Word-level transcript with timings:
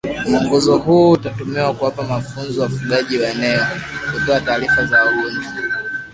Mwongozo 0.27 0.77
huu 0.77 1.11
utatumiwa 1.11 1.73
kuwapa 1.73 2.03
mafunzo 2.03 2.61
wafugaji 2.61 3.17
wa 3.17 3.29
eneo 3.29 3.65
kutoa 4.13 4.41
taarifa 4.41 4.85
za 4.85 5.05
magonjwa 5.05 5.53